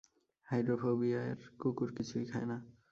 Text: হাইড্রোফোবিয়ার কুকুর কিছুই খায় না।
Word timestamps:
হাইড্রোফোবিয়ার 0.47 1.37
কুকুর 1.59 1.89
কিছুই 1.97 2.25
খায় 2.25 2.47
না। 2.47 2.57